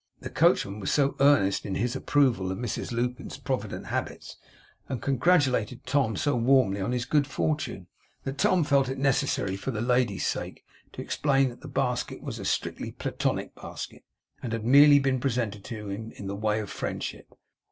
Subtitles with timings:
[0.19, 4.35] The coachman was so earnest in his approval of Mrs Lupin's provident habits,
[4.89, 7.85] and congratulated Torn so warmly on his good fortune,
[8.23, 12.39] that Tom felt it necessary, for the lady's sake, to explain that the basket was
[12.39, 14.03] a strictly Platonic basket,
[14.41, 17.35] and had merely been presented to him in the way of friendship.